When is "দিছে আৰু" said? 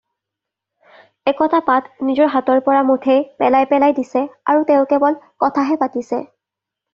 4.01-4.65